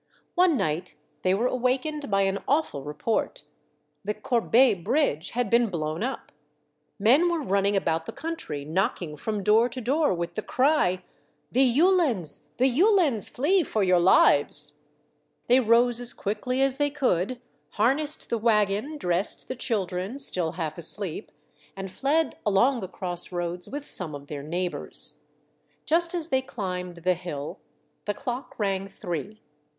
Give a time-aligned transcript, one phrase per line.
[0.33, 3.43] One night they were awakened by an awful report!
[4.03, 6.31] The Corbeil bridge had been blown up.
[6.97, 11.03] Men were running about the country, knocking from door to door, with the cry,—
[11.51, 12.47] "The Uhlans!
[12.57, 13.29] the Uhlans!
[13.29, 14.79] Flee for your lives!"
[15.47, 17.39] They rose as quickly as they could,
[17.73, 21.31] harnessed the wagon, dressed the children, still half asleep,
[21.77, 25.19] and fled along the crossroads with some of their neighbors.
[25.85, 27.59] Just as they climbed the hill,
[28.05, 29.41] the clock rang three.